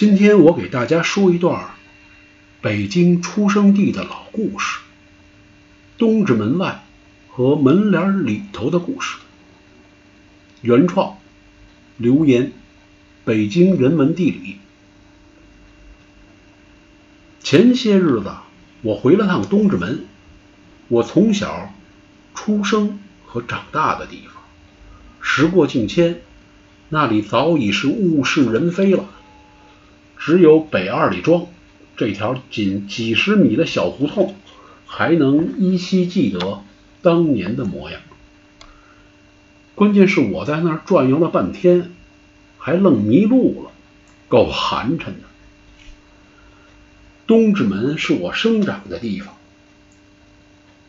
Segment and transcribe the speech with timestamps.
[0.00, 1.72] 今天我给大家说一段
[2.62, 4.80] 北京出生地的老故事——
[5.98, 6.82] 东直门外
[7.28, 9.18] 和门帘里头的故事。
[10.62, 11.18] 原创，
[11.98, 12.52] 留言，
[13.26, 14.56] 北京人文地理。
[17.42, 18.32] 前些日子
[18.80, 20.06] 我回了趟东直门，
[20.88, 21.74] 我从小
[22.34, 24.42] 出生和长大的地方。
[25.20, 26.22] 时过境迁，
[26.88, 29.04] 那里早已是物是人非了。
[30.20, 31.46] 只有北二里庄
[31.96, 34.36] 这条仅几十米的小胡同，
[34.86, 36.62] 还能依稀记得
[37.00, 38.02] 当年的模样。
[39.74, 41.92] 关键是我在那儿转悠了半天，
[42.58, 43.70] 还愣迷路了，
[44.28, 45.14] 够寒碜的。
[47.26, 49.34] 东直门是我生长的地方，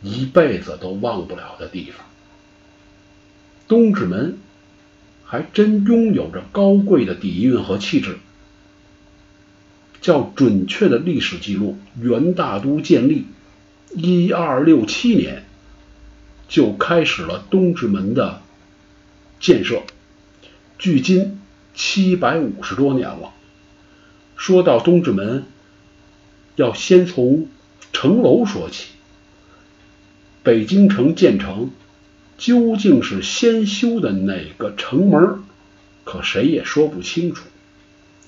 [0.01, 2.05] 一辈子都忘不了的地方。
[3.69, 4.37] 东直门
[5.23, 8.17] 还真拥有着高贵的底蕴和气质。
[10.01, 13.27] 较准确的历史记录，元大都建立
[13.93, 15.45] 一二六七年
[16.47, 18.41] 就开始了东直门的
[19.39, 19.83] 建设，
[20.79, 21.39] 距今
[21.75, 23.31] 七百五十多年了。
[24.35, 25.45] 说到东直门，
[26.55, 27.47] 要先从
[27.93, 28.87] 城楼说起。
[30.41, 31.69] 北京城建成
[32.39, 35.43] 究竟是先修的哪个城门，
[36.03, 37.43] 可谁也说不清楚，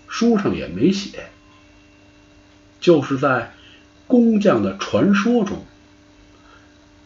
[0.08, 1.30] 书上也没写。
[2.84, 3.54] 就是在
[4.08, 5.64] 工匠的传说中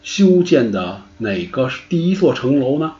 [0.02, 2.96] 修建的哪个是第一座城楼呢？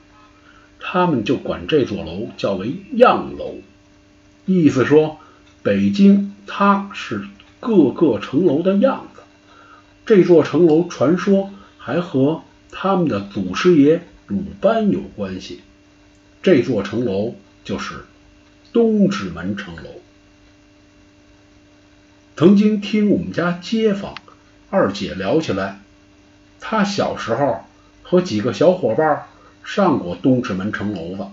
[0.79, 3.57] 他们就管这座楼叫为样楼，
[4.47, 5.19] 意思说
[5.65, 7.27] 北京它是
[7.59, 9.23] 各个城楼的样子。
[10.07, 15.63] 这座城楼传说还和他们的祖师爷鲁班有关系。
[16.43, 17.35] 这座城楼
[17.65, 18.05] 就是
[18.73, 19.91] 东直门城楼。
[22.39, 24.15] 曾经听我们家街坊
[24.71, 25.81] 二姐聊起来，
[26.61, 27.65] 她小时候
[28.05, 29.27] 和几个小伙伴
[29.65, 31.27] 上过东直门城楼子，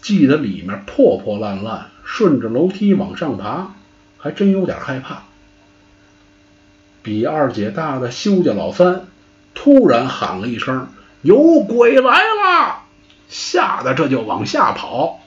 [0.00, 3.74] 记得里面破破烂烂，顺着楼梯往上爬，
[4.16, 5.24] 还真有点害怕。
[7.02, 9.08] 比二姐大的修家老三
[9.52, 10.88] 突然喊了一声
[11.20, 12.84] ：“有鬼来了！”
[13.28, 15.20] 吓得这就往下跑。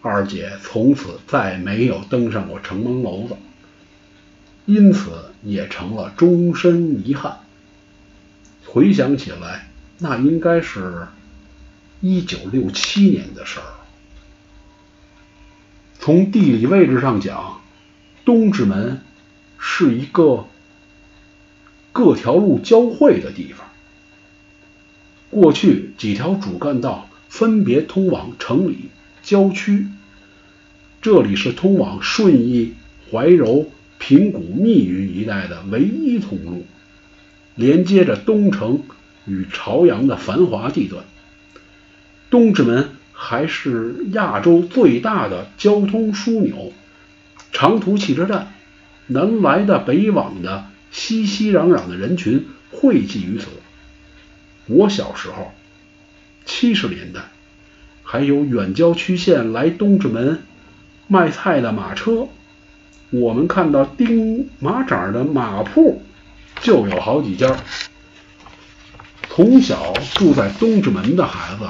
[0.00, 3.36] 二姐从此再没有登上过城门楼子，
[4.64, 7.38] 因此也成了终身遗憾。
[8.64, 11.08] 回想起来，那应该是
[12.00, 13.66] 一九六七年的事儿。
[15.98, 17.60] 从地理位置上讲，
[18.24, 19.02] 东直门
[19.58, 20.46] 是一个
[21.92, 23.66] 各条路交汇的地方。
[25.30, 28.90] 过去几条主干道分别通往城里。
[29.28, 29.88] 郊区，
[31.02, 32.72] 这里是通往顺义、
[33.10, 36.64] 怀柔、平谷、密云一带的唯一通路，
[37.54, 38.84] 连接着东城
[39.26, 41.04] 与朝阳的繁华地段。
[42.30, 46.72] 东直门还是亚洲最大的交通枢纽，
[47.52, 48.54] 长途汽车站，
[49.08, 53.48] 南来的、北往的，熙熙攘攘的人群汇集于此。
[54.64, 55.52] 我小时候，
[56.46, 57.28] 七十年代。
[58.10, 60.42] 还有远郊区县来东直门
[61.08, 62.26] 卖菜的马车，
[63.10, 66.02] 我们看到钉马掌的马铺
[66.62, 67.54] 就有好几家。
[69.28, 71.68] 从小住在东直门的孩子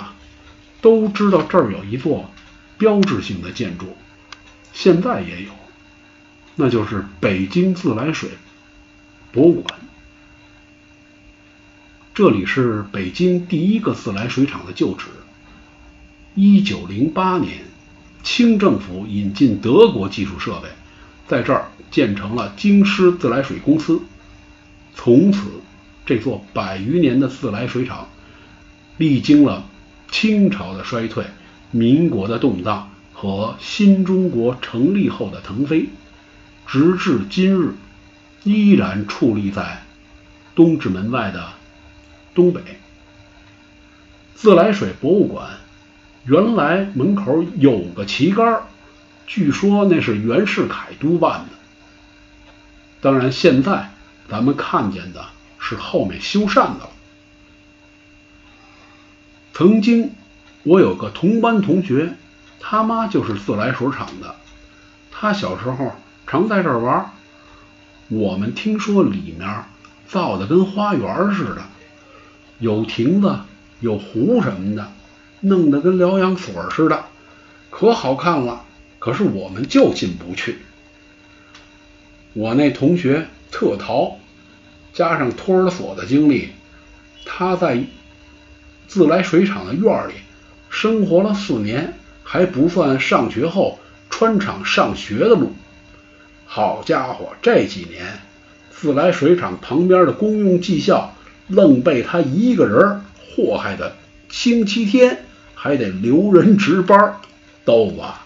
[0.80, 2.30] 都知道这儿有一座
[2.78, 3.96] 标志性的建筑，
[4.72, 5.50] 现在也有，
[6.54, 8.30] 那就是北京自来水
[9.32, 9.80] 博物馆。
[12.14, 15.06] 这里是北京第一个自来水厂的旧址。
[16.40, 17.64] 一九零八年，
[18.22, 20.68] 清政府引进德国技术设备，
[21.26, 24.00] 在这儿建成了京师自来水公司。
[24.94, 25.40] 从此，
[26.06, 28.08] 这座百余年的自来水厂，
[28.98, 29.68] 历经了
[30.12, 31.24] 清朝的衰退、
[31.72, 35.88] 民国的动荡和新中国成立后的腾飞，
[36.68, 37.74] 直至今日，
[38.44, 39.82] 依然矗立在
[40.54, 41.48] 东直门外的
[42.32, 42.60] 东北。
[44.36, 45.58] 自来水博物馆。
[46.28, 48.60] 原来门口有个旗杆，
[49.26, 51.56] 据说那是袁世凯督办的。
[53.00, 53.92] 当然，现在
[54.28, 55.24] 咱们看见的
[55.58, 56.90] 是后面修缮的了。
[59.54, 60.12] 曾经
[60.64, 62.12] 我有个同班同学，
[62.60, 64.36] 他妈就是自来水厂的，
[65.10, 65.92] 他小时候
[66.26, 67.10] 常在这儿玩。
[68.08, 69.64] 我们听说里面
[70.06, 71.62] 造的跟花园似的，
[72.58, 73.38] 有亭子，
[73.80, 74.92] 有湖什么的。
[75.40, 77.04] 弄得跟疗养所似的，
[77.70, 78.64] 可好看了。
[78.98, 80.58] 可是我们就进不去。
[82.32, 84.18] 我那同学特淘，
[84.92, 86.48] 加上托儿所的经历，
[87.24, 87.84] 他在
[88.86, 90.14] 自来水厂的院里
[90.68, 91.94] 生活了四年，
[92.24, 93.78] 还不算上学后
[94.10, 95.52] 穿厂上学的路。
[96.44, 98.18] 好家伙，这几年
[98.70, 101.14] 自来水厂旁边的公用技校，
[101.46, 103.02] 愣被他一个人
[103.36, 103.94] 祸害的，
[104.28, 105.24] 星期天
[105.60, 107.16] 还得留人值班。
[107.64, 108.24] 逗啊！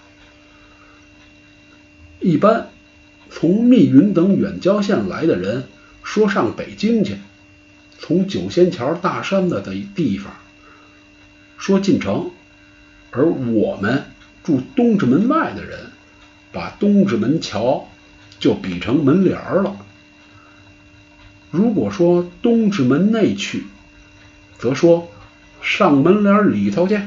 [2.20, 2.68] 一般
[3.30, 5.64] 从密云等远郊县来的人，
[6.02, 7.16] 说上北京去，
[7.98, 10.32] 从九仙桥大山的的地方
[11.56, 12.30] 说进城，
[13.10, 14.04] 而我们
[14.44, 15.78] 住东直门外的人，
[16.52, 17.88] 把东直门桥。
[18.38, 19.76] 就比成门帘了。
[21.52, 23.62] 如果说东直门内去，
[24.58, 25.12] 则说
[25.62, 27.00] 上门帘里头去。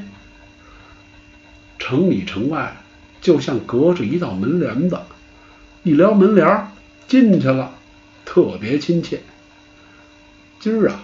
[1.87, 2.75] 城里城外
[3.21, 4.99] 就像隔着一道门帘子，
[5.83, 6.67] 一撩门帘
[7.07, 7.75] 进去了，
[8.25, 9.21] 特别亲切。
[10.59, 11.03] 今儿啊，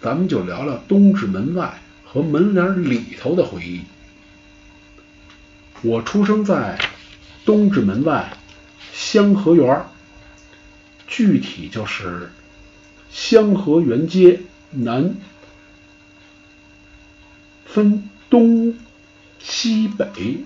[0.00, 3.82] 咱们就聊聊东直门外和门帘里头的回忆。
[5.82, 6.78] 我出生在
[7.44, 8.32] 东直门外。
[8.94, 9.84] 香河园，
[11.06, 12.30] 具体就是
[13.10, 14.40] 香河园街
[14.70, 15.14] 南
[17.66, 18.74] 分东
[19.42, 20.44] 西北，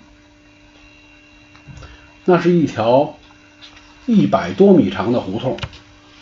[2.24, 3.18] 那是一条
[4.06, 5.58] 一百多米长的胡同，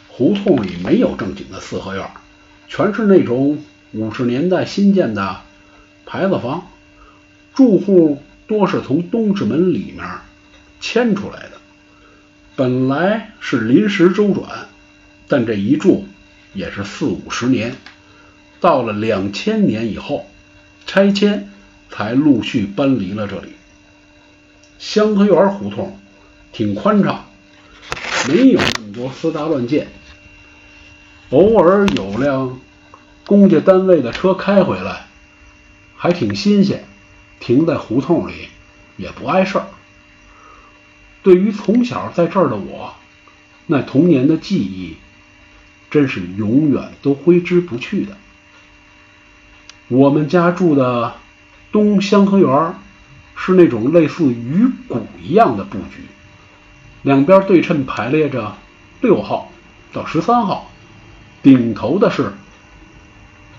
[0.09, 2.11] 胡同里没有正经的四合院，
[2.69, 3.59] 全是那种
[3.93, 5.41] 五十年代新建的
[6.05, 6.67] 牌子房，
[7.55, 10.05] 住户多是从东直门里面
[10.81, 11.53] 迁出来的。
[12.57, 14.69] 本来是临时周转，
[15.27, 16.07] 但这一住
[16.53, 17.77] 也是四五十年。
[18.61, 20.27] 到了两千年以后，
[20.87, 21.51] 拆迁
[21.97, 23.53] 才陆续搬离了这里。
[24.81, 25.97] 香河园胡同
[26.53, 27.25] 挺宽敞，
[28.27, 29.87] 没有那么多私搭乱建。
[31.31, 32.59] 偶尔有辆
[33.25, 35.07] 公家单位的车开回来，
[35.95, 36.85] 还挺新鲜，
[37.39, 38.49] 停在胡同里
[38.97, 39.67] 也不碍事儿。
[41.23, 42.93] 对于从小在这儿的我，
[43.67, 44.97] 那童年的记忆
[45.93, 48.17] 真是永远都挥之不去的。
[49.87, 51.15] 我们家住的
[51.75, 52.73] 东香河园
[53.35, 56.05] 是那种类似鱼骨一样的布局，
[57.03, 58.55] 两边对称排列着
[59.01, 59.51] 六号
[59.93, 60.71] 到十三号，
[61.43, 62.33] 顶头的是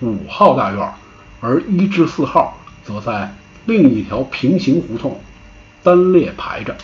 [0.00, 0.94] 五号大院，
[1.42, 3.34] 而一至四号则在
[3.66, 5.20] 另一条平行胡同
[5.82, 6.74] 单列排着。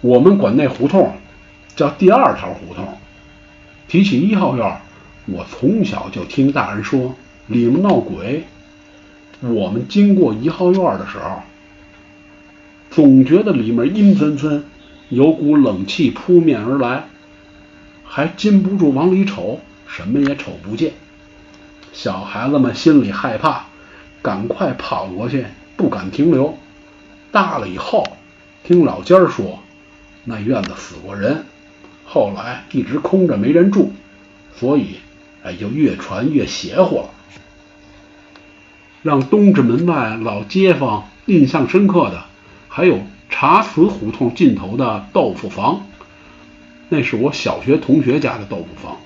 [0.00, 1.12] 我们管那胡同
[1.74, 2.96] 叫第二条胡同。
[3.88, 4.80] 提起一号院，
[5.26, 7.12] 我从小就听大人说
[7.46, 8.44] 里面闹鬼。
[9.40, 11.42] 我们经过一号院的时候，
[12.90, 14.64] 总觉得里面阴森森，
[15.08, 17.04] 有股冷气扑面而来，
[18.04, 20.92] 还禁不住往里瞅，什么也瞅不见。
[21.92, 23.66] 小孩子们心里害怕，
[24.22, 25.44] 赶快跑过去，
[25.76, 26.56] 不敢停留。
[27.30, 28.04] 大了以后，
[28.62, 29.58] 听老家说。
[30.26, 31.44] 那院子死过人，
[32.06, 33.92] 后来一直空着没人住，
[34.56, 34.96] 所以
[35.42, 37.10] 哎就越传越邪乎了。
[39.04, 42.24] 让东直门外老街坊印象深刻的，
[42.70, 45.86] 还有茶瓷胡同尽头的豆腐房，
[46.88, 48.96] 那是我小学同学家的豆腐房。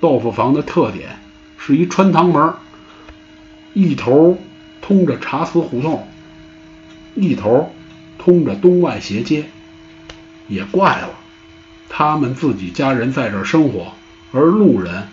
[0.00, 1.18] 豆腐房的特点
[1.56, 2.52] 是一穿堂门，
[3.72, 4.38] 一头
[4.82, 6.06] 通着茶瓷胡同，
[7.14, 7.72] 一头
[8.18, 9.46] 通着东外斜街。
[10.46, 11.08] 也怪了，
[11.88, 13.94] 他们自己家人在这儿生活，
[14.32, 15.08] 而路人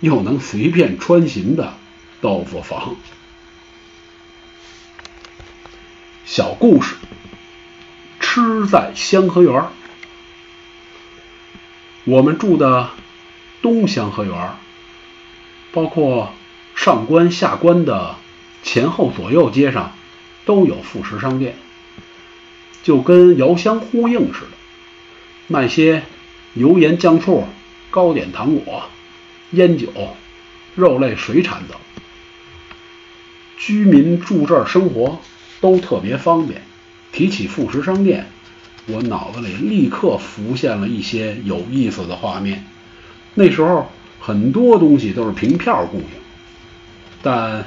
[0.00, 1.74] 又能随便穿行的
[2.22, 2.94] 豆腐房。
[6.24, 6.94] 小故事，
[8.20, 9.66] 吃在香河园。
[12.04, 12.90] 我们住的
[13.60, 14.56] 东香河园，
[15.72, 16.32] 包括
[16.76, 18.14] 上关下关的
[18.62, 19.92] 前后左右街上
[20.46, 21.56] 都有副食商店，
[22.84, 24.52] 就跟遥相呼应似的。
[25.48, 26.04] 卖些
[26.54, 27.48] 油盐酱醋、
[27.90, 28.84] 糕点糖果、
[29.50, 29.88] 烟酒、
[30.76, 31.76] 肉类水产等，
[33.64, 35.20] 居民住这儿生活
[35.60, 36.60] 都特别方便。
[37.12, 38.26] 提起副食商店，
[38.86, 42.64] 我脑子里立刻浮现了一些有意思的画面。
[43.34, 43.88] 那时候
[44.18, 46.06] 很多东西都是凭票供应，
[47.22, 47.64] 但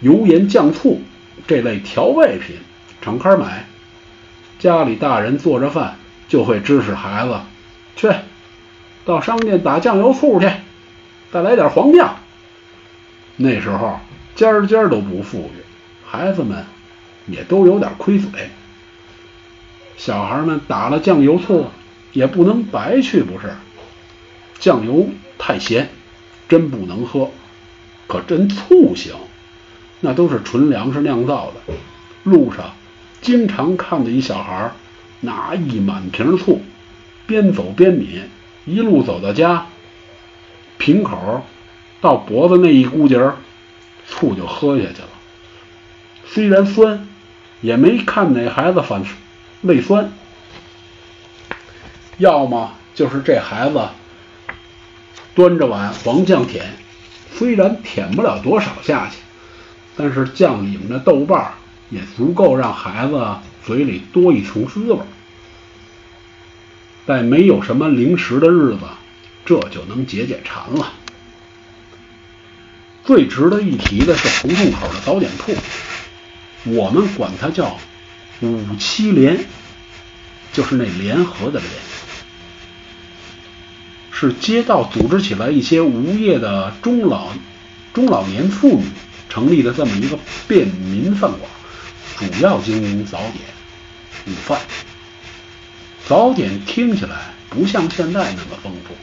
[0.00, 1.00] 油盐酱醋
[1.48, 2.56] 这类调味品
[3.02, 3.66] 敞开买，
[4.60, 5.96] 家里大人做着饭。
[6.26, 7.38] 就会指使孩子
[7.96, 8.10] 去
[9.04, 10.50] 到商店打酱油醋去，
[11.30, 12.16] 再来点黄酱。
[13.36, 14.00] 那时候
[14.34, 15.62] 家家都不富裕，
[16.04, 16.64] 孩子们
[17.26, 18.30] 也都有点亏嘴。
[19.96, 21.66] 小孩们打了酱油醋，
[22.12, 23.54] 也不能白去，不是？
[24.58, 25.88] 酱油太咸，
[26.48, 27.30] 真不能喝。
[28.06, 29.14] 可真醋行，
[30.00, 31.74] 那都是纯粮食酿造的。
[32.24, 32.72] 路上
[33.20, 34.72] 经常看到一小孩
[35.20, 36.60] 拿一满瓶醋，
[37.26, 38.22] 边走边抿，
[38.66, 39.66] 一路走到家，
[40.76, 41.42] 瓶口
[42.00, 43.36] 到脖子那一股节儿，
[44.06, 45.08] 醋就喝下去了。
[46.26, 47.06] 虽然酸，
[47.60, 49.04] 也没看哪孩子反
[49.62, 50.12] 胃酸。
[52.18, 53.88] 要么就是这孩子
[55.34, 56.76] 端着碗黄酱舔，
[57.32, 59.16] 虽然舔不了多少下去，
[59.96, 61.52] 但是酱里面的豆瓣
[61.90, 63.20] 也足够让孩子
[63.64, 64.98] 嘴里多一层滋味。
[67.06, 68.80] 在没有什么零食的日子，
[69.44, 70.92] 这就能解解馋了。
[73.04, 75.54] 最值得一提的是胡同口的早点铺，
[76.64, 77.78] 我们管它叫
[78.40, 79.44] “五七联”，
[80.52, 81.70] 就是那联合的联，
[84.10, 87.28] 是街道组织起来一些无业的中老
[87.92, 88.86] 中老年妇女
[89.28, 90.18] 成立的这么一个
[90.48, 93.44] 便民饭馆，主要经营早点、
[94.26, 94.58] 午饭。
[96.06, 98.94] 早点听起来不像现在那么丰富，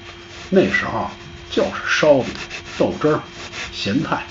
[0.49, 1.09] 那时候
[1.51, 2.33] 就是烧饼、
[2.77, 3.21] 豆汁儿。
[3.73, 4.25] 咸菜，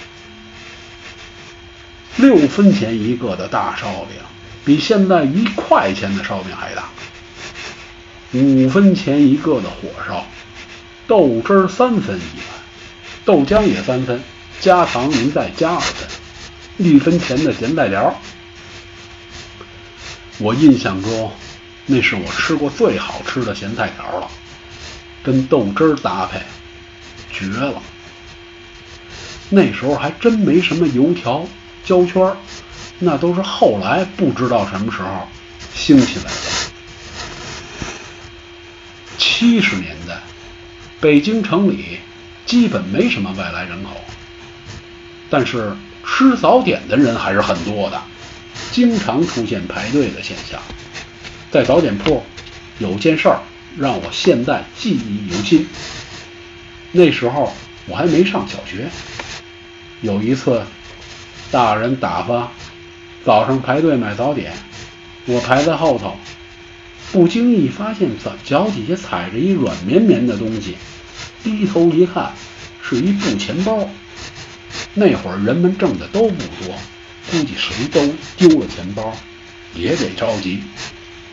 [2.16, 4.16] 六分钱一个的大烧饼，
[4.64, 6.84] 比现在一块钱的烧饼还大。
[8.32, 10.26] 五分钱一个的火烧，
[11.08, 12.60] 豆汁儿三分一碗，
[13.24, 14.22] 豆浆也三分，
[14.60, 16.08] 加糖您再加二分，
[16.76, 18.14] 一分钱的咸菜条。
[20.38, 21.32] 我印象中，
[21.86, 24.30] 那是我吃过最好吃的咸菜条了，
[25.24, 26.40] 跟豆汁儿搭配，
[27.32, 27.82] 绝了。
[29.48, 31.46] 那时候还真没什么油条、
[31.84, 32.36] 焦圈，
[32.98, 35.26] 那都是后来不知道什么时候
[35.74, 36.30] 兴起来的。
[39.18, 40.20] 七十年代，
[41.00, 41.98] 北京城里
[42.46, 43.90] 基本没什么外来人口，
[45.28, 48.00] 但是吃早点的人还是很多的，
[48.70, 50.60] 经常出现排队的现象。
[51.50, 52.22] 在早点铺
[52.78, 53.40] 有件事儿
[53.76, 55.66] 让我现在记忆犹新，
[56.92, 57.52] 那时候
[57.86, 58.88] 我还没上小学。
[60.00, 60.62] 有一次，
[61.50, 62.50] 大人打发
[63.24, 64.52] 早上排队买早点，
[65.26, 66.16] 我排在后头，
[67.12, 68.08] 不经意发现
[68.44, 70.76] 脚底下踩着一软绵绵的东西，
[71.44, 72.32] 低头一看，
[72.82, 73.88] 是一布钱包。
[74.94, 76.74] 那会儿人们挣的都不多，
[77.30, 78.00] 估计谁都
[78.36, 79.14] 丢了钱包，
[79.74, 80.62] 也得着急。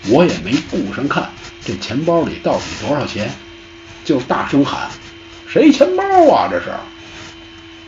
[0.10, 1.30] 我也没顾上看
[1.66, 3.32] 这钱包里到底多少钱，
[4.06, 4.90] 就大声喊
[5.48, 6.48] ：“谁钱包啊？
[6.51, 6.72] 这是！”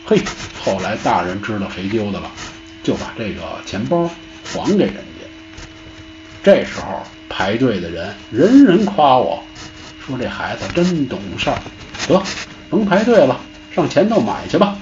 [0.06, 0.20] 嘿，
[0.58, 2.30] 后来大人知道谁丢的了，
[2.82, 4.10] 就把这个钱包
[4.44, 5.00] 还给人家。
[6.42, 9.44] 这时候排队的人人人夸我，
[10.04, 11.58] 说这孩子真懂事儿。
[12.08, 12.20] 得，
[12.70, 13.38] 甭排队了，
[13.74, 14.76] 上前头买去吧。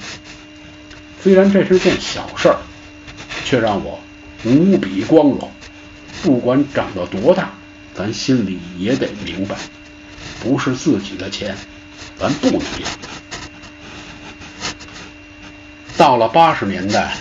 [1.21, 2.57] 虽然这是件小事儿，
[3.45, 4.01] 却让我
[4.45, 5.51] 无比光荣。
[6.23, 7.51] 不管长到多大，
[7.95, 9.57] 咱心里也得明白，
[10.41, 11.57] 不是自己的钱，
[12.19, 12.89] 咱不能要。
[15.97, 17.15] 到了八十年代，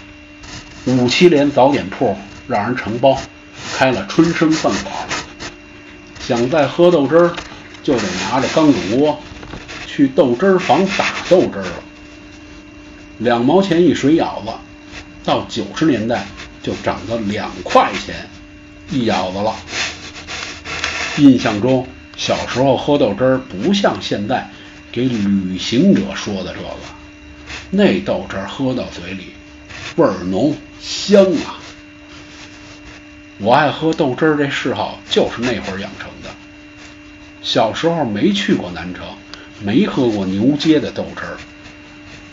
[0.85, 2.15] 五七连早点铺
[2.47, 3.19] 让人承包，
[3.75, 4.93] 开了春生饭馆。
[6.19, 7.35] 想再喝豆汁儿，
[7.81, 9.19] 就得拿着钢煮锅
[9.85, 11.83] 去豆汁儿房打豆汁儿了。
[13.17, 14.51] 两毛钱一水舀子，
[15.23, 16.25] 到九十年代
[16.61, 18.29] 就涨到两块钱
[18.91, 19.55] 一舀子了。
[21.17, 24.47] 印象中，小时候喝豆汁儿不像现在
[24.97, 26.67] 给旅行者说的这个。
[27.69, 29.27] 那豆汁儿喝到嘴里，
[29.95, 31.61] 味儿浓香啊！
[33.37, 36.31] 我爱喝豆汁儿这嗜好就是那会儿养成的。
[37.43, 39.05] 小时候没去过南城，
[39.61, 41.37] 没喝过牛街的豆汁儿。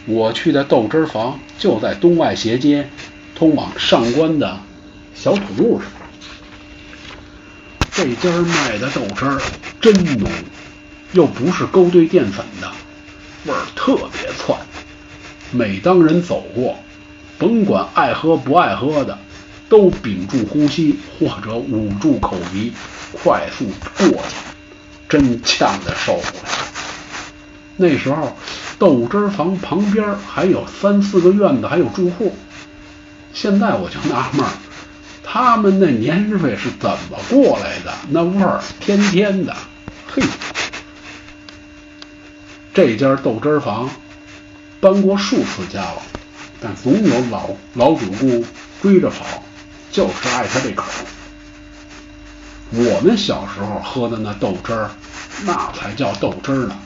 [0.07, 2.89] 我去的豆汁儿房就在东外斜街
[3.35, 4.59] 通往上关的
[5.15, 5.91] 小土路上。
[7.93, 9.43] 这家卖的豆汁儿
[9.83, 10.31] 真浓，
[11.15, 12.71] 又不是勾兑淀粉的，
[13.45, 14.59] 味儿特别窜。
[15.53, 16.77] 每当人走过，
[17.39, 19.17] 甭管爱喝不爱喝的，
[19.69, 22.73] 都屏住呼吸或者捂住口鼻，
[23.13, 23.67] 快速
[23.97, 24.35] 过去，
[25.09, 26.45] 真呛得受不了。
[27.77, 28.37] 那时候，
[28.81, 32.35] 豆汁房旁边还有三四个院子，还有住户。
[33.33, 34.45] 现在我就纳闷，
[35.23, 37.93] 他们那年日是怎么过来的？
[38.11, 39.55] 那味儿天天的，
[40.13, 40.21] 嘿！
[42.75, 43.89] 这家豆汁房。
[44.81, 46.03] 搬过数次家了，
[46.61, 48.45] 但总有老老主顾
[48.83, 49.43] 追着跑，
[49.91, 50.85] 就是爱他这口。
[52.71, 54.91] 我们小时候喝的那豆汁儿，
[55.47, 56.77] 那才叫豆汁儿呢，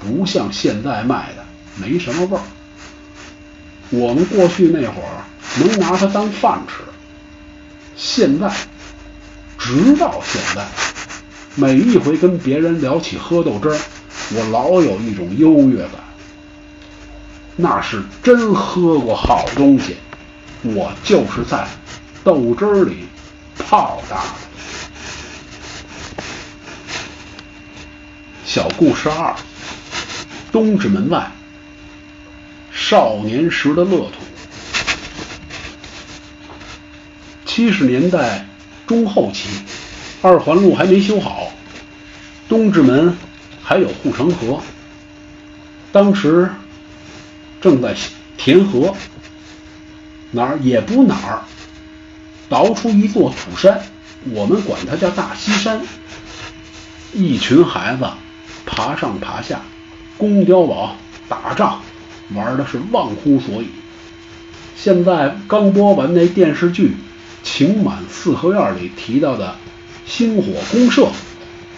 [0.00, 1.44] 不像现在卖的
[1.76, 2.42] 没什么味儿。
[3.90, 5.24] 我们过去那会儿
[5.60, 6.82] 能拿它当饭吃，
[7.94, 8.52] 现在，
[9.58, 10.66] 直到现在，
[11.54, 13.78] 每一回跟别人聊起喝豆汁儿，
[14.30, 15.92] 我老有一种优越感。
[17.56, 19.96] 那是真喝过好东西，
[20.62, 21.68] 我就是在
[22.24, 23.06] 豆汁儿里
[23.58, 24.30] 泡大的。
[28.44, 29.34] 小故事二：
[30.50, 31.30] 东直门外，
[32.72, 34.12] 少年时的乐土。
[37.44, 38.46] 七十年代
[38.86, 39.48] 中后期，
[40.22, 41.52] 二环路还没修好，
[42.48, 43.16] 东直门
[43.72, 44.60] 还有护城河。
[45.92, 46.50] 当时。
[47.62, 47.94] 正在
[48.36, 48.92] 填河，
[50.32, 51.42] 哪儿也不哪儿，
[52.50, 53.80] 凿出一座土山，
[54.32, 55.80] 我们管它叫大西山。
[57.12, 58.04] 一群孩子
[58.66, 59.62] 爬上爬下，
[60.18, 60.96] 攻碉堡、
[61.28, 61.80] 打仗，
[62.34, 63.68] 玩的是忘乎所以。
[64.76, 66.88] 现在刚播完那电视剧
[67.44, 69.54] 《情满四合院》里提到的
[70.04, 71.08] 星火公社，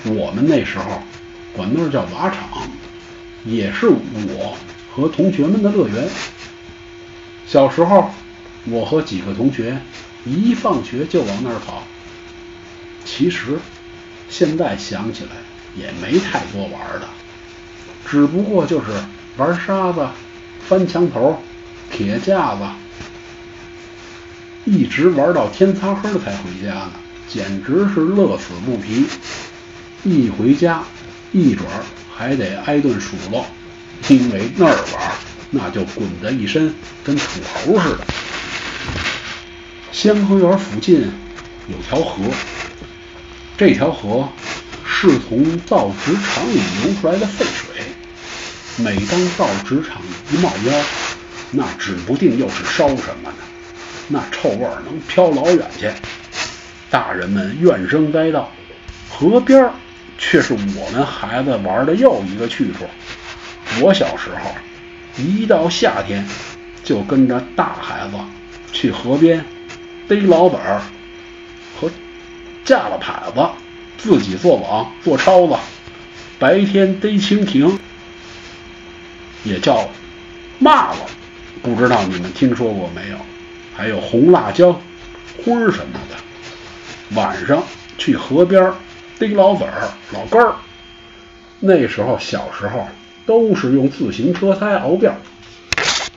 [0.05, 1.03] 我们那时候
[1.57, 2.69] 管那叫瓦厂，
[3.45, 4.57] 也是我。
[4.95, 6.09] 和同学们的乐园。
[7.49, 8.11] 小时候，
[8.65, 9.77] 我和几个同学
[10.25, 11.83] 一放学就往那儿跑。
[13.05, 13.59] 其实，
[14.29, 15.31] 现在想起来
[15.75, 17.09] 也没太多玩的，
[18.09, 18.87] 只不过就是
[19.37, 20.09] 玩沙子、
[20.65, 21.43] 翻墙头、
[21.91, 22.63] 铁架子，
[24.65, 26.93] 一直玩到天擦黑才回家呢，
[27.29, 29.07] 简直是乐此不疲。
[30.05, 30.85] 一回家，
[31.35, 31.67] 一准
[32.17, 33.45] 还得挨顿数落。
[34.09, 35.13] 因为那儿玩，
[35.51, 38.07] 那就滚得一身跟土猴似的。
[39.93, 41.11] 仙河园附近
[41.69, 42.25] 有条河，
[43.57, 44.29] 这条河
[44.85, 47.83] 是从造纸厂里流出来的废水。
[48.77, 50.85] 每当造纸厂一冒烟，
[51.53, 53.37] 那指不定又是烧什么呢，
[54.09, 55.91] 那臭味能飘老远去。
[56.91, 58.51] 大人们怨声载道，
[59.09, 59.73] 河边儿
[60.19, 62.87] 却是我们孩子玩的又一个去处。
[63.81, 64.55] 我小时候，
[65.17, 66.27] 一到夏天，
[66.85, 68.17] 就跟着大孩子
[68.73, 69.45] 去河边
[70.09, 70.81] 逮老本儿
[71.81, 71.91] 和
[72.65, 73.41] 架了牌子，
[73.99, 75.55] 自己做网做抄子。
[76.39, 77.79] 白天逮蜻蜓，
[79.45, 79.89] 也叫
[80.61, 80.97] 蚂蚱，
[81.63, 83.17] 不知道你们听说过没有？
[83.77, 84.81] 还有红辣椒
[85.39, 87.17] 灰什么的。
[87.17, 87.63] 晚上
[87.99, 88.73] 去河边
[89.19, 90.55] 丁老子儿、老根儿。
[91.61, 92.89] 那时候小时候。
[93.27, 95.17] 都是用自行车胎熬辫儿，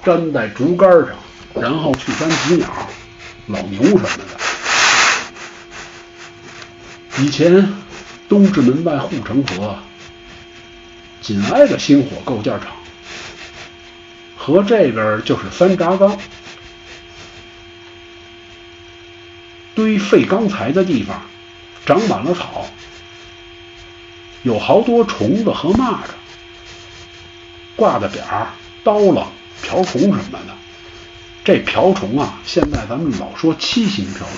[0.04, 1.16] 粘在竹竿上，
[1.56, 2.68] 然后去粘皮鸟、
[3.46, 4.38] 老牛什么的。
[7.24, 7.74] 以前
[8.28, 9.78] 东直门外护城河
[11.22, 12.76] 紧挨着星火构件厂，
[14.36, 16.20] 河这边就是三闸缸，
[19.76, 21.22] 堆废钢材的地方
[21.86, 22.68] 长满了草，
[24.48, 26.08] 有好多虫子和蚂蚱。
[27.76, 28.48] 挂的匾儿、
[28.82, 29.28] 刀了、
[29.62, 30.56] 瓢虫什么的。
[31.44, 34.36] 这瓢虫啊，现在咱们老说七星瓢虫，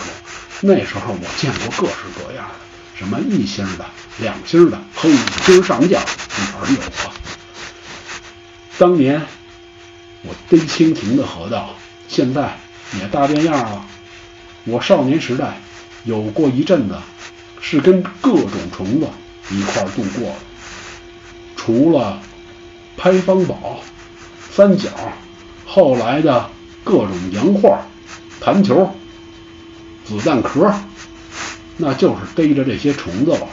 [0.62, 2.56] 那时候我见过各式各样的，
[2.96, 3.86] 什么一星的、
[4.18, 7.14] 两星的和五星上将，哪儿有啊？
[8.80, 9.22] 当年
[10.24, 11.76] 我逮蜻蜓的河道，
[12.08, 12.58] 现在
[13.00, 13.86] 也大变样了。
[14.66, 15.62] 我少年时代
[16.04, 16.98] 有过一阵子，
[17.62, 19.08] 是跟各种虫子
[19.52, 20.36] 一块度过了，
[21.56, 22.20] 除了。
[23.02, 23.80] 拍方宝、
[24.52, 24.90] 三角，
[25.66, 26.50] 后来的
[26.84, 27.80] 各种洋画、
[28.42, 28.94] 弹球、
[30.04, 30.70] 子弹壳，
[31.78, 33.48] 那就是逮着这些虫子玩了。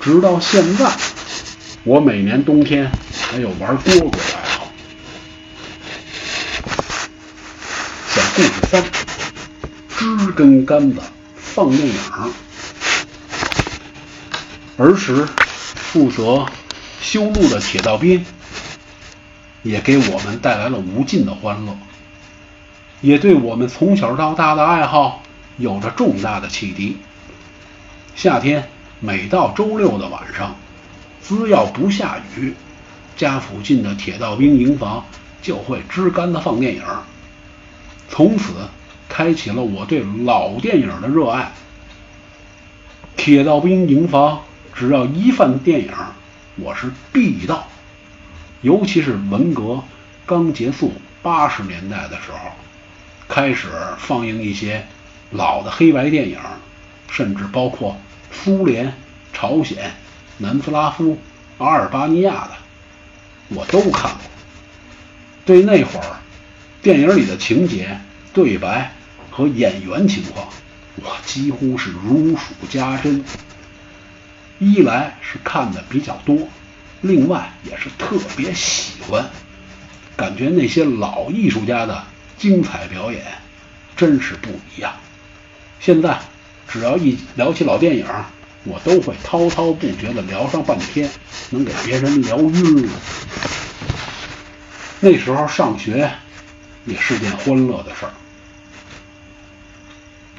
[0.00, 0.90] 直到现在，
[1.84, 2.90] 我每年冬天
[3.30, 4.72] 还有玩蝈蝈的爱好。
[8.08, 8.82] 小故事三：
[9.98, 10.98] 支根杆子
[11.36, 11.94] 放电影。
[14.80, 16.46] 儿时负责。
[17.02, 18.26] 修路的铁道兵
[19.62, 21.74] 也给我们带来了无尽的欢乐，
[23.00, 25.22] 也对我们从小到大的爱好
[25.56, 26.98] 有着重大的启迪。
[28.14, 28.68] 夏天
[29.00, 30.54] 每到周六的晚上，
[31.22, 32.54] 只要不下雨，
[33.16, 35.06] 家附近的铁道兵营房
[35.40, 36.82] 就会支杆子放电影，
[38.10, 38.52] 从此
[39.08, 41.50] 开启了我对老电影的热爱。
[43.16, 44.42] 铁道兵营房
[44.74, 45.92] 只要一放电影。
[46.56, 47.68] 我是必到，
[48.60, 49.82] 尤其是文革
[50.26, 52.50] 刚结束，八十年代的时候，
[53.28, 54.86] 开始放映一些
[55.30, 56.38] 老的黑白电影，
[57.08, 57.96] 甚至包括
[58.30, 58.92] 苏联、
[59.32, 59.94] 朝鲜、
[60.36, 61.18] 南斯拉夫、
[61.58, 62.50] 阿尔巴尼亚的，
[63.48, 64.20] 我都看过。
[65.46, 66.16] 对那会儿
[66.82, 68.00] 电影里的情节、
[68.34, 68.92] 对白
[69.30, 70.48] 和演员情况，
[70.96, 73.24] 我几乎是如数家珍。
[74.60, 76.46] 一来是看的比较多，
[77.00, 79.30] 另外也是特别喜欢，
[80.16, 82.04] 感觉那些老艺术家的
[82.36, 83.24] 精彩表演
[83.96, 84.92] 真是不一样。
[85.80, 86.18] 现在
[86.68, 88.06] 只要一聊起老电影，
[88.64, 91.10] 我都会滔滔不绝的聊上半天，
[91.48, 92.92] 能给别人聊晕了。
[95.00, 96.12] 那时候上学
[96.84, 98.12] 也是件欢乐的事儿。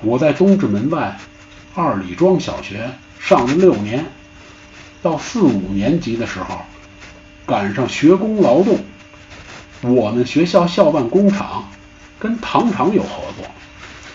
[0.03, 1.19] 我在东直门外
[1.73, 4.05] 二里庄小学上了六年，
[5.01, 6.59] 到四五年级的时候，
[7.45, 8.79] 赶上学工劳动，
[9.81, 11.69] 我们学校校办工厂
[12.19, 13.45] 跟糖厂有合作。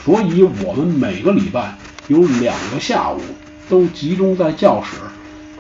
[0.05, 1.75] 所以，我们每个礼拜
[2.09, 3.21] 有两个下午
[3.69, 4.97] 都集中在教室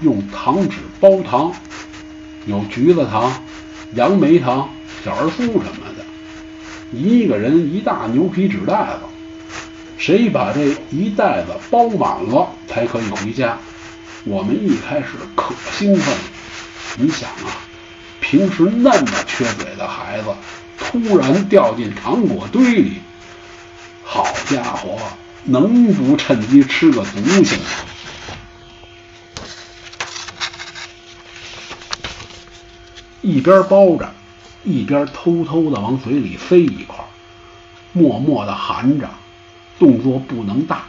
[0.00, 1.52] 用糖纸包糖，
[2.46, 3.32] 有橘子糖、
[3.94, 4.68] 杨梅糖、
[5.04, 6.04] 小儿酥什么的。
[6.92, 9.05] 一个人一大牛皮纸袋子，
[10.06, 10.60] 谁把这
[10.92, 13.58] 一袋子包满了才可以回家。
[14.22, 16.20] 我们一开始可兴奋了，
[16.96, 17.58] 你想啊，
[18.20, 20.28] 平时那么缺嘴的孩子，
[20.78, 23.00] 突然掉进糖果堆里。
[24.04, 24.96] 好家伙，
[25.42, 27.64] 能不趁机吃个足行吗？
[33.22, 34.08] 一边包着，
[34.62, 37.04] 一边偷偷的往嘴里塞一块，
[37.92, 39.10] 默默的含着，
[39.78, 40.84] 动作不能大，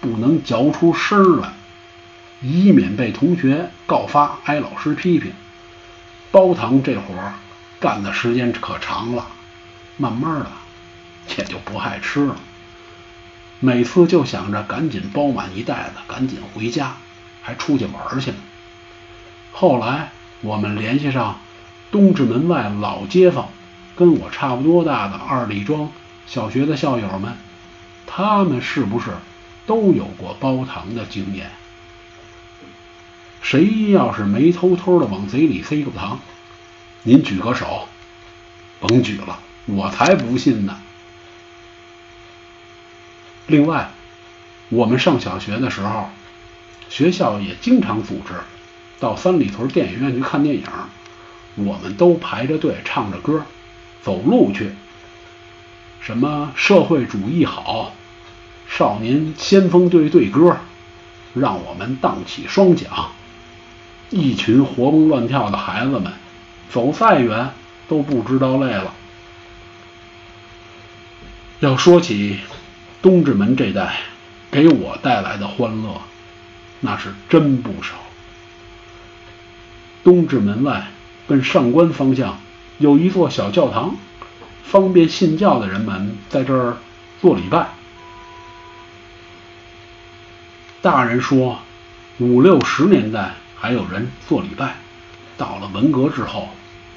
[0.00, 1.52] 不能嚼出声来，
[2.42, 5.32] 以免被同学告发挨老师批评。
[6.30, 7.34] 包糖这活儿
[7.80, 9.26] 干的时间可长了，
[9.96, 10.46] 慢慢的。
[11.36, 12.36] 也就不爱吃了。
[13.58, 16.94] 每次就想着赶紧包满一袋子，赶紧回家，
[17.42, 18.36] 还出去玩去呢。
[19.50, 20.12] 后来
[20.42, 21.40] 我们联系上
[21.90, 23.48] 东直门外老街坊，
[23.96, 25.90] 跟我差不多大的二里庄
[26.28, 27.36] 小学的校友们，
[28.16, 29.10] 他们是不是
[29.66, 31.50] 都有过包糖的经验？
[33.42, 36.18] 谁要是没偷偷的往嘴里塞过糖，
[37.02, 37.86] 您举个手。
[38.80, 40.80] 甭举了，我才不信呢。
[43.48, 43.90] 另外，
[44.70, 46.08] 我们上小学的时候，
[46.88, 48.32] 学校也经常组织
[48.98, 50.64] 到三里屯电影院去看电影，
[51.56, 53.44] 我们都排着队唱着歌，
[54.00, 54.74] 走路去。
[56.00, 57.92] 什么社会主义好，
[58.68, 60.56] 少年先锋队队歌，
[61.34, 62.90] 让我们荡起双桨。
[64.10, 66.12] 一群活蹦乱跳的孩子们，
[66.70, 67.50] 走再远
[67.88, 68.92] 都不知道累了。
[71.60, 72.38] 要说起。
[73.02, 74.00] 东直门这代
[74.50, 76.00] 给我带来的欢乐，
[76.80, 77.94] 那是真不少。
[80.02, 80.88] 东直门外
[81.28, 82.40] 奔上关方向
[82.78, 83.94] 有一座小教堂，
[84.64, 86.78] 方便信教的人们在这儿
[87.20, 87.75] 做礼拜。
[90.86, 91.58] 大人说，
[92.18, 94.76] 五六十年代还有人做礼拜，
[95.36, 96.48] 到了文革之后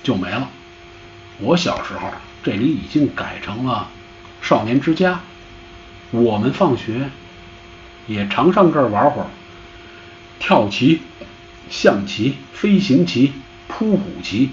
[0.03, 0.47] 就没了。
[1.39, 3.89] 我小时候这里已经改成了
[4.43, 5.19] 少年之家。
[6.11, 7.09] 我们放学
[8.05, 9.27] 也常上这儿玩会儿，
[10.37, 11.01] 跳棋、
[11.67, 13.33] 象棋、飞行棋、
[13.67, 14.51] 扑虎棋，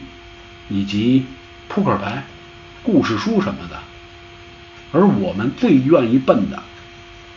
[0.70, 1.27] 以及
[1.68, 2.25] 扑克牌、
[2.83, 3.79] 故事书什么的。
[4.92, 6.62] 而我们最愿意奔的，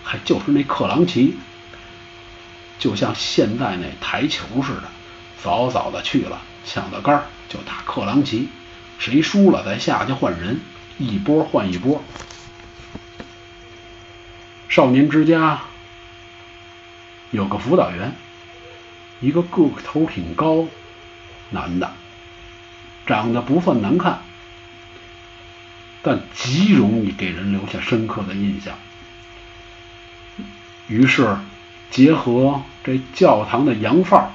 [0.02, 1.36] 还就是那克朗棋，
[2.80, 4.90] 就像现在那台球似的，
[5.44, 8.50] 早早的去了，抢到杆就打克朗棋，
[8.98, 10.62] 谁输了再下去换人，
[10.98, 12.02] 一波换一波。
[14.70, 15.62] 少年之家
[17.32, 18.16] 有个辅导员，
[19.20, 20.66] 一个个头挺高，
[21.50, 21.92] 男的，
[23.06, 24.22] 长得不算难看，
[26.02, 28.78] 但极容易给人留下深刻的印象。
[30.88, 31.38] 于是，
[31.92, 34.30] 结合这教堂的洋范儿，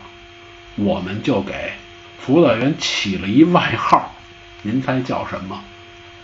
[0.77, 1.73] 我们就给
[2.21, 4.15] 辅导员起了一外号，
[4.63, 5.61] 您猜叫什么？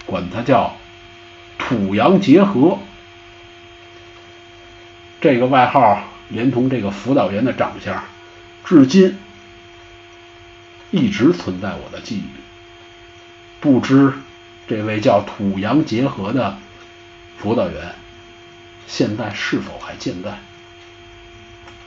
[0.07, 0.77] 管他叫
[1.59, 2.79] “土洋结合”。
[5.21, 8.05] 这个外号连同这个辅导员的长相，
[8.65, 9.19] 至今
[10.93, 12.45] 一直存在我的记忆里。
[13.59, 14.15] 不知
[14.69, 16.59] 这位叫土洋结合的
[17.39, 17.97] 辅导员
[18.87, 20.39] 现在是否还健在？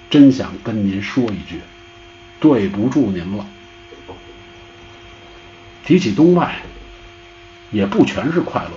[0.09, 1.61] 真想跟您说一句，
[2.39, 3.45] 对不住您了。
[5.85, 6.61] 提起东外，
[7.71, 8.71] 也不全是快乐。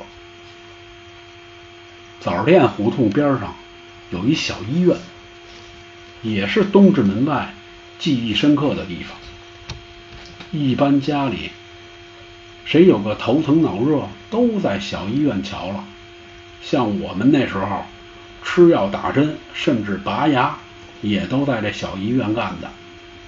[2.21, 3.55] 枣店胡同边上
[4.11, 4.97] 有一小医院，
[6.23, 7.55] 也是东直门外
[7.99, 9.17] 记忆深刻的地方。
[10.51, 11.51] 一般家里
[12.65, 15.85] 谁有个头疼脑热，都在小医院瞧了。
[16.63, 17.85] 像我们那时候
[18.43, 20.59] 吃药打针，甚至拔牙，
[21.03, 22.71] 也都在这小医院干的。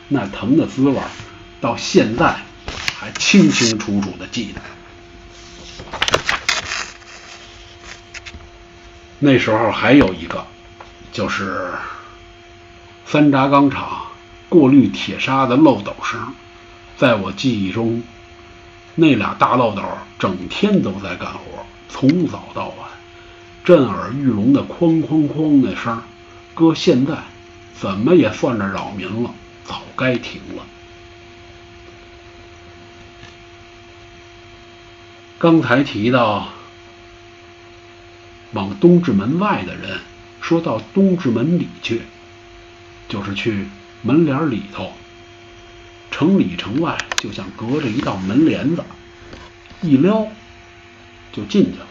[0.09, 0.99] 那疼的滋味，
[1.61, 2.37] 到现在
[2.99, 4.61] 还清清楚楚的记得。
[9.19, 10.47] 那时候还有一个，
[11.13, 11.73] 就是
[13.05, 14.03] 三轧钢厂
[14.49, 16.35] 过滤铁砂的漏斗声，
[16.97, 18.03] 在我记忆中，
[18.95, 19.83] 那俩大漏斗
[20.19, 22.89] 整天都在干活，从早到晚，
[23.65, 26.01] 震耳欲聋的哐哐哐那声，
[26.55, 27.15] 搁现在
[27.81, 29.35] 怎么也算着扰民了。
[29.65, 30.67] 早该停了。
[35.39, 36.49] 刚才提到
[38.53, 40.01] 往东直门外的人，
[40.41, 42.03] 说到东直门里去，
[43.09, 43.69] 就是去
[44.01, 44.93] 门帘里头。
[46.11, 48.83] 城里城外就像隔着一道门帘子，
[49.83, 50.27] 一撩
[51.31, 51.87] 就进去了。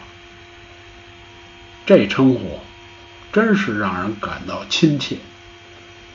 [1.85, 2.59] 这称呼
[3.31, 5.17] 真是让人感到亲切。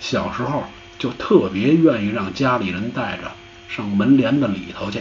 [0.03, 0.65] 小时候。
[0.99, 3.33] 就特别愿意让家里人带着
[3.69, 5.01] 上门帘子里头去，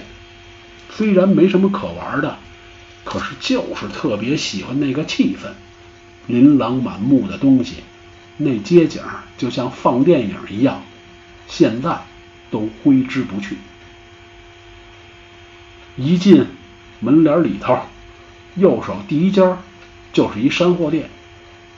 [0.89, 2.39] 虽然没什么可玩的，
[3.03, 5.49] 可是就是特别喜欢那个气氛，
[6.25, 7.83] 琳琅满目的东西，
[8.37, 9.03] 那街景
[9.37, 10.81] 就像放电影一样，
[11.47, 12.01] 现在
[12.49, 13.57] 都挥之不去。
[15.97, 16.47] 一进
[16.99, 17.77] 门帘里头，
[18.55, 19.59] 右手第一家
[20.13, 21.11] 就是一山货店，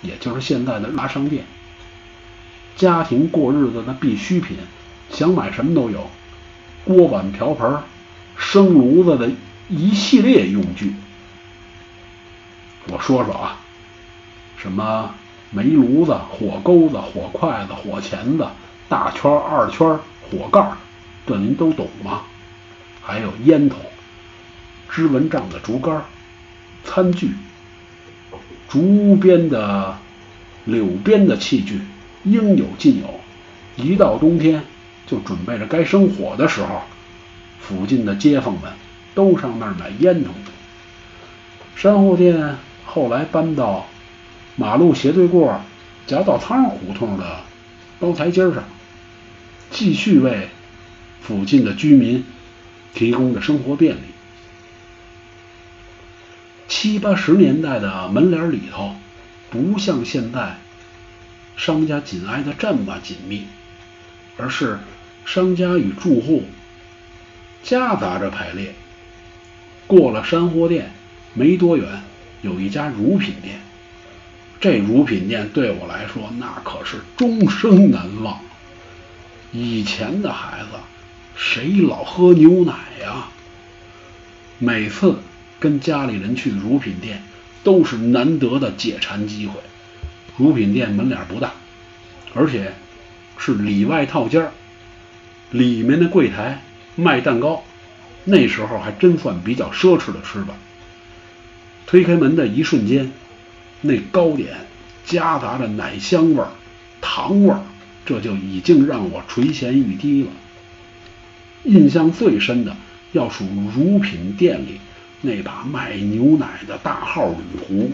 [0.01, 1.43] 也就是现在的拉商店。
[2.75, 4.57] 家庭过日子的必需品，
[5.09, 6.09] 想买什么都有，
[6.83, 7.77] 锅碗瓢盆、
[8.37, 9.31] 生炉子的
[9.69, 10.93] 一系列用具。
[12.87, 13.57] 我说说啊，
[14.57, 15.13] 什么
[15.51, 18.47] 煤炉子、火钩子、火筷子、火钳子、
[18.89, 20.71] 大圈、二圈、火盖，
[21.25, 22.21] 这您都懂吗？
[23.01, 23.79] 还有烟筒、
[24.89, 26.03] 支蚊帐的竹竿、
[26.83, 27.31] 餐具、
[28.67, 29.97] 竹编的、
[30.65, 31.81] 柳编的器具。
[32.23, 33.19] 应有尽有，
[33.75, 34.63] 一到冬天
[35.05, 36.81] 就准备着该生火的时候，
[37.59, 38.71] 附近的街坊们
[39.13, 40.33] 都上那儿买烟筒。
[41.75, 43.87] 山货店后来搬到
[44.55, 45.61] 马路斜对过
[46.07, 47.41] 夹道仓胡同的
[47.99, 48.63] 高台阶上，
[49.69, 50.47] 继续为
[51.21, 52.23] 附近的居民
[52.93, 53.99] 提供着生活便利。
[56.67, 58.95] 七八十年代的门帘里头，
[59.49, 60.57] 不像现在。
[61.55, 63.47] 商家紧挨的这么紧密，
[64.37, 64.79] 而是
[65.25, 66.45] 商家与住户
[67.63, 68.73] 夹杂着排列。
[69.87, 70.91] 过了山货店
[71.33, 72.03] 没多远，
[72.41, 73.59] 有一家乳品店。
[74.59, 78.39] 这乳品店对我来说，那可是终生难忘。
[79.51, 80.79] 以前的孩子
[81.35, 83.27] 谁老喝牛奶呀？
[84.57, 85.19] 每次
[85.59, 87.21] 跟家里人去乳品店，
[87.63, 89.59] 都是难得的解馋机会。
[90.37, 91.53] 乳品店门脸不大，
[92.33, 92.73] 而且
[93.37, 94.51] 是里外套间。
[95.51, 96.63] 里面的柜台
[96.95, 97.63] 卖蛋糕，
[98.23, 100.55] 那时候还真算比较奢侈的吃法。
[101.85, 103.11] 推开门的一瞬间，
[103.81, 104.65] 那糕点
[105.05, 106.43] 夹杂着奶香味、
[107.01, 107.53] 糖味，
[108.03, 110.29] 这就已经让我垂涎欲滴了。
[111.65, 112.75] 印象最深的
[113.11, 114.79] 要数乳品店里
[115.21, 117.91] 那把卖牛奶的大号铝壶。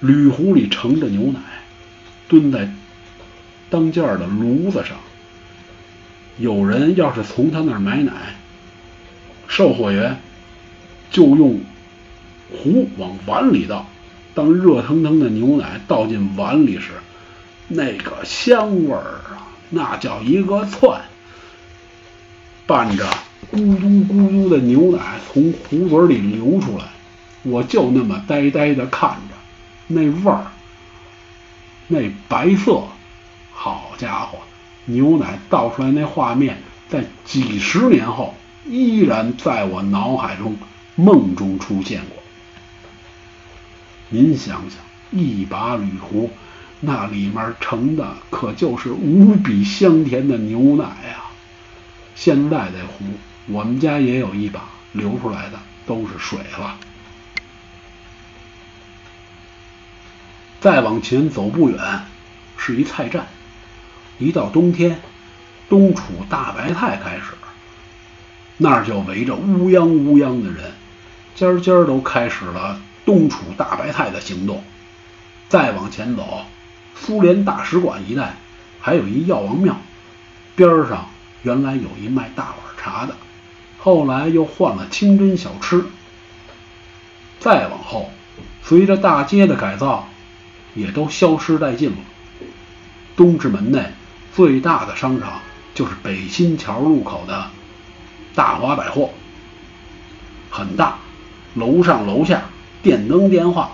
[0.00, 1.40] 铝壶里盛着牛奶，
[2.28, 2.72] 蹲在
[3.68, 4.96] 当间的炉子上。
[6.38, 8.12] 有人要是从他那儿买奶，
[9.48, 10.20] 售货员
[11.10, 11.60] 就用
[12.50, 13.86] 壶往碗里倒。
[14.34, 16.92] 当热腾腾的牛奶倒进碗里时，
[17.66, 21.00] 那个香味儿啊，那叫一个窜！
[22.64, 23.04] 伴着
[23.50, 26.84] 咕嘟咕嘟的牛奶从壶嘴里流出来，
[27.42, 29.27] 我就那么呆呆的看着。
[29.90, 30.46] 那味儿，
[31.86, 32.84] 那白色，
[33.52, 34.38] 好家伙，
[34.84, 38.34] 牛奶倒出来那画面，在几十年后
[38.66, 40.56] 依然在我脑海中
[40.94, 42.22] 梦中出现过。
[44.10, 44.78] 您想想，
[45.10, 46.30] 一把铝壶，
[46.80, 51.24] 那里面盛的可就是无比香甜的牛奶呀！
[52.14, 53.04] 现在这壶，
[53.46, 56.76] 我们家也有一把，流出来的都是水了。
[60.60, 61.78] 再往前走不远，
[62.56, 63.26] 是一菜站。
[64.18, 65.00] 一到冬天，
[65.68, 67.34] 冬储大白菜开始，
[68.56, 70.72] 那儿就围着乌泱乌泱的人，
[71.36, 74.64] 家家都开始了冬储大白菜的行动。
[75.48, 76.40] 再往前走，
[76.96, 78.34] 苏联大使馆一带
[78.80, 79.76] 还有一药王庙，
[80.56, 81.08] 边上
[81.42, 83.14] 原来有一卖大碗茶的，
[83.78, 85.84] 后来又换了清真小吃。
[87.38, 88.10] 再往后，
[88.64, 90.08] 随着大街的改造，
[90.78, 91.96] 也都消失殆尽了。
[93.16, 93.84] 东直门内
[94.32, 95.40] 最大的商场
[95.74, 97.50] 就是北新桥路口的
[98.36, 99.10] 大华百货，
[100.48, 100.98] 很大，
[101.54, 102.44] 楼上楼下
[102.80, 103.72] 电灯电话。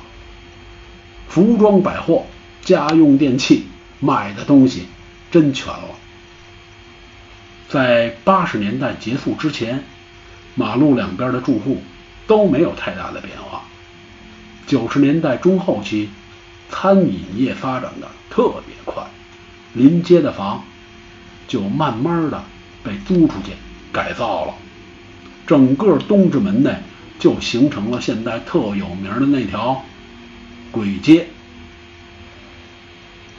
[1.29, 2.25] 服装百货、
[2.63, 3.67] 家用电器
[4.01, 4.87] 卖的东西
[5.31, 5.89] 真全了。
[7.69, 9.85] 在八十年代结束之前，
[10.55, 11.83] 马路两边的住户
[12.27, 13.65] 都没有太大的变化。
[14.67, 16.09] 九十年代中后期，
[16.71, 19.05] 餐饮业发展的特别快，
[19.73, 20.65] 临街的房
[21.47, 22.45] 就慢慢的
[22.83, 23.53] 被租出去
[23.93, 24.55] 改造了，
[25.47, 26.77] 整个东直门内
[27.19, 29.85] 就形成了现在特有名的那条。
[30.73, 31.29] 鬼街，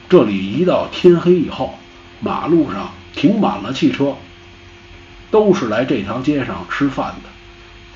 [0.08, 1.78] 这里一到天黑以后，
[2.22, 4.16] 马路上停满了汽车，
[5.30, 7.30] 都是来这条街上吃饭的，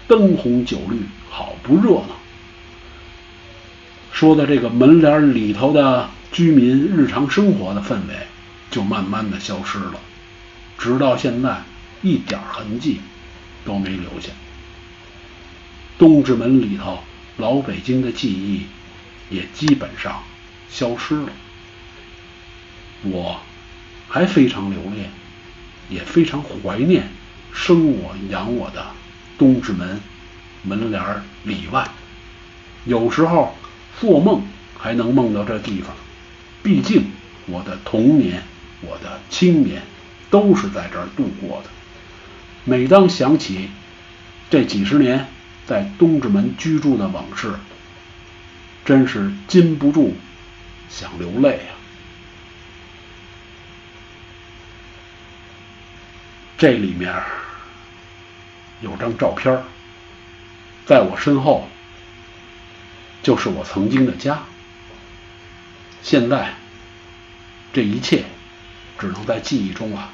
[0.09, 2.18] 灯红酒绿，好不热闹。
[4.11, 8.27] 说的这个门帘里头的居民日常生活的氛围，
[8.71, 9.99] 就慢慢的消失了，
[10.77, 11.63] 直到现在
[12.01, 13.01] 一点痕迹
[13.65, 14.29] 都没留下。
[15.97, 16.99] 东直门里头
[17.37, 18.65] 老北京的记忆。
[19.31, 20.23] 也基本上
[20.71, 21.29] 消失了。
[23.03, 23.39] 我
[24.07, 25.11] 还非常留恋，
[25.87, 27.07] 也非常怀念
[27.53, 28.87] 生我养我的
[29.37, 30.01] 东直门
[30.63, 31.87] 门帘里外。
[32.85, 33.55] 有时候
[33.99, 34.43] 做梦
[34.77, 35.95] 还能梦到这地方，
[36.61, 37.11] 毕竟
[37.45, 38.43] 我的童年、
[38.81, 39.81] 我的青年
[40.29, 41.69] 都是在这儿度过的。
[42.65, 43.69] 每当想起
[44.49, 45.27] 这几十年
[45.65, 47.53] 在东直门居住的往事，
[48.85, 50.15] 真是禁不住
[50.89, 51.71] 想流泪啊！
[56.57, 57.13] 这里面
[58.81, 59.61] 有张照片，
[60.85, 61.67] 在我身后
[63.21, 64.43] 就是我曾经的家。
[66.01, 66.53] 现在
[67.73, 68.23] 这一切
[68.97, 70.09] 只能在记忆中了。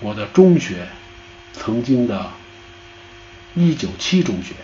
[0.00, 0.88] 我的中学，
[1.52, 2.32] 曾经的
[3.54, 4.54] 一九七中学。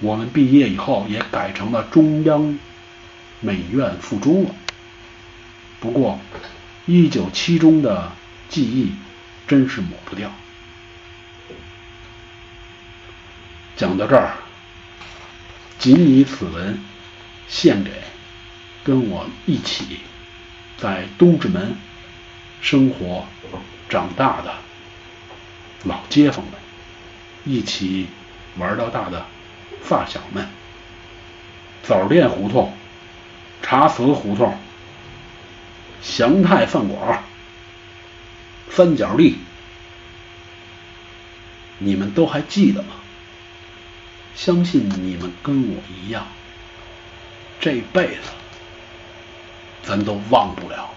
[0.00, 2.58] 我们毕业以后也改成了中央
[3.40, 4.54] 美院附中了。
[5.80, 6.20] 不过，
[6.84, 8.12] 一九七中的
[8.48, 8.92] 记忆
[9.46, 10.32] 真是抹不掉。
[13.76, 14.32] 讲到这儿，
[15.78, 16.80] 仅以此文
[17.46, 17.90] 献给
[18.82, 20.00] 跟我一起
[20.78, 21.76] 在东直门
[22.60, 23.26] 生活
[23.88, 24.54] 长大的
[25.84, 26.54] 老街坊们，
[27.44, 28.08] 一起
[28.56, 29.24] 玩到大的。
[29.82, 30.44] 发小们，
[31.84, 32.72] 枣店胡同、
[33.62, 34.58] 茶瓷胡同、
[36.02, 37.22] 祥泰饭馆、
[38.68, 39.38] 三角地，
[41.78, 42.88] 你们都还记得吗？
[44.36, 46.26] 相信你们跟我一样，
[47.58, 48.30] 这辈子
[49.82, 50.94] 咱都忘不了。